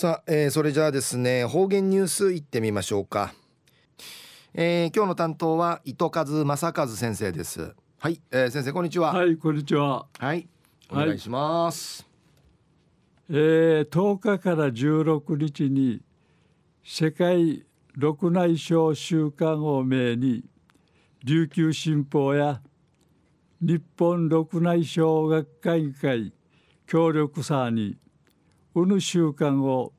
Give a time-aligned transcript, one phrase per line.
[0.00, 3.34] さあ、えー、それじゃあですね方言ニュースいってみましょうか、
[4.54, 7.74] えー、今日の担当は糸数正和先生です。
[7.98, 9.12] はい、えー、先生こんにちは。
[9.12, 10.06] はいこんにちは。
[10.18, 10.48] はい
[10.90, 12.08] お願いします、
[13.28, 16.00] はい、えー、10日から16日に
[16.82, 20.46] 世界六内省週間を命に
[21.24, 22.62] 琉球新報や
[23.60, 26.32] 日本六内省学会議会
[26.86, 27.98] 協力さに
[28.72, 29.92] うぬ習慣を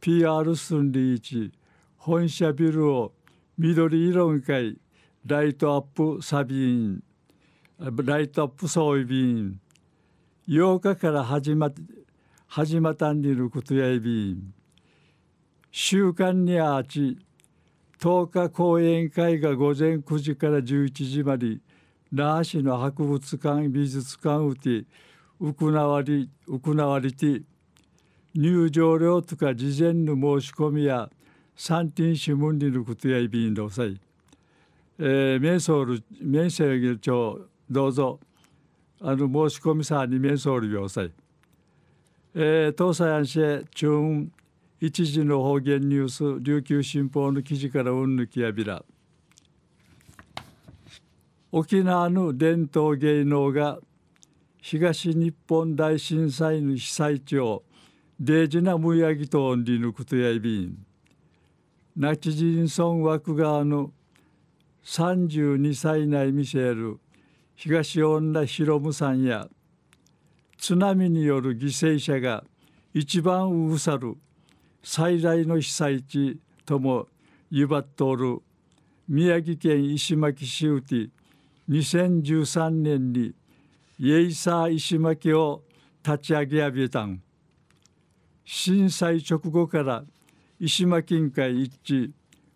[0.00, 1.52] PR 寸理一
[1.96, 3.12] 本社ビルを
[3.58, 4.78] 緑色に会
[5.26, 7.02] ライトアップサビーン
[8.04, 9.60] ライトアップ装備便
[10.48, 11.72] 8日から始ま
[12.46, 14.54] 始まったんでいることやいびん
[15.72, 17.18] 週間にあち
[17.98, 21.58] 10日講演会が午前9時から11時まで
[22.12, 24.84] 那覇市の博物館美術館うて
[25.40, 27.42] 行わり行われて
[28.34, 31.10] 入場料とか事前の申し込みや
[31.54, 34.00] 三点新聞にのことやいびんどさい。
[34.98, 38.20] えー、メンソール、メンセール長、どうぞ、
[39.00, 41.10] あの、申し込みさにメンソール要塞。
[42.34, 44.28] えー、東西安市中
[44.80, 48.84] 一時の方言ニュース、琉球新報の記事からうんぬきやびら。
[51.52, 53.78] 沖縄の伝統芸能が
[54.62, 57.62] 東日本大震災の被災地を
[58.24, 60.86] デージなむやぎとんりぬくとやいびん。
[61.96, 63.90] ナチジンソン枠側の
[64.84, 67.00] 32歳内ミシェル
[67.56, 69.48] 東女ヒロムさんや
[70.56, 72.44] 津波による犠牲者が
[72.94, 74.16] 一番うさる
[74.84, 77.08] 最大の被災地とも
[77.50, 78.38] ゆばっとる
[79.08, 81.08] 宮城県石巻市うて
[81.68, 83.34] 2013年に
[83.98, 85.64] イエイサー石巻を
[86.04, 87.20] 立ち上げやびたん。
[88.44, 90.04] 震災直後から
[90.58, 92.10] 石間近海一致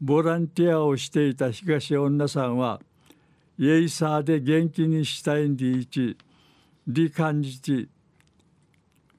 [0.00, 2.80] ボランティアをしていた東女さんは
[3.58, 6.16] イエイサーで元気にしたいんでいち
[6.86, 7.88] 理感じて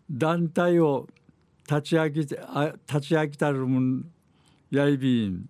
[0.10, 1.08] 団体を
[1.70, 2.40] 立ち上げて
[2.88, 4.06] 立ち上げたるもん
[4.72, 5.50] やいびん。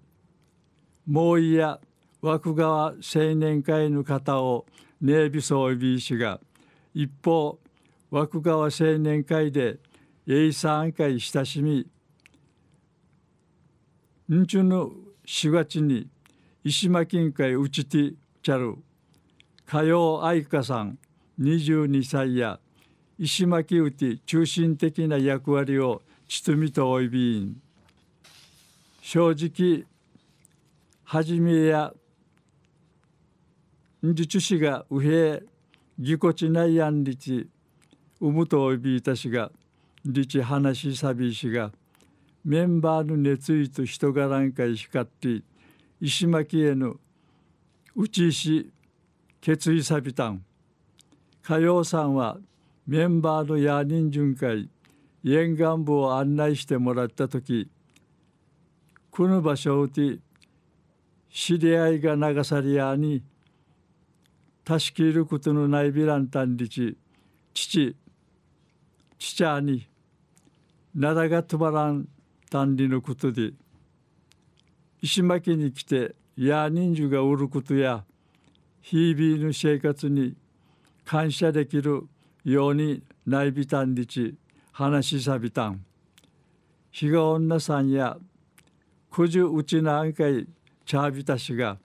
[1.07, 1.79] もういや
[2.21, 4.65] 枠川青年会の方を
[5.01, 6.39] ネイビソイビー氏が
[6.93, 7.57] 一方
[8.11, 9.77] 枠川青年会で
[10.31, 11.87] イサー会親しみ
[14.31, 14.91] んちゅの
[15.25, 16.07] 4月に
[16.63, 18.13] 石巻近海うちて
[18.43, 18.75] ちゃる
[19.65, 20.99] 火曜愛花さん
[21.41, 22.59] 22歳や
[23.17, 27.59] 石巻うて中心的な役割を包みとおいびん。
[29.01, 29.83] 正直
[31.05, 31.91] はじめや
[34.05, 35.41] んじちしがうへ
[35.97, 37.49] ぎこちないやんりち
[38.19, 39.51] うむとおいびいたしが
[40.11, 41.71] リチ話さびしが
[42.43, 45.43] メンバーの熱意と人柄んかい光って
[46.01, 46.95] 石巻への
[47.95, 48.71] 打ち石
[49.39, 50.43] 決意さびたん。
[51.43, 52.37] 火曜さんは
[52.87, 54.69] メンバーのヤーニン巡回
[55.25, 57.69] 沿岸部を案内してもらった時
[59.11, 60.19] この場所で
[61.31, 63.23] 知り合いが流されやに
[64.65, 66.97] 助けることのないビランタンリチ
[67.53, 67.95] 父
[69.17, 69.88] 父に
[70.95, 72.07] なだが止まらん
[72.49, 73.51] 単理のことで
[75.01, 78.03] 石巻に来てや人数がおることや
[78.81, 80.35] 日々の生活に
[81.05, 82.07] 感謝できる
[82.43, 84.35] ようにないびたんりち
[84.71, 85.83] 話しさびたん。
[86.91, 88.17] 日が女さんや
[89.11, 90.47] くじゅうちなんかい
[90.85, 91.77] ちゃびたしが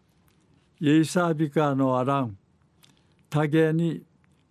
[0.80, 2.36] イエサービカのあらん。
[3.28, 4.02] 多芸に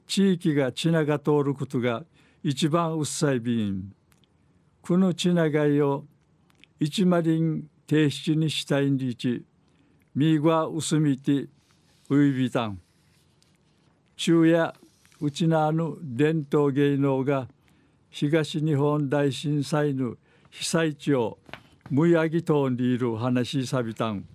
[0.05, 2.03] 地域がちなが通ることが
[2.43, 3.93] 一番うっさいびん。
[4.85, 6.03] このちながいを
[6.77, 9.45] 一マリン提出にしたいんりち
[10.13, 11.47] みがうすみて
[12.09, 12.81] ういびたん。
[14.17, 14.73] 昼夜
[15.21, 17.47] うちなぬ伝統芸能が
[18.09, 20.15] 東日本大震災の
[20.51, 21.37] 被災地を
[21.89, 24.25] むやぎとんでいる話さびたん。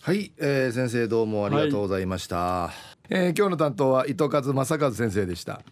[0.00, 2.72] はい、えー、先生どうもありがとうございました、は
[3.10, 5.62] い、えー、今日の担当は糸数正和先生でした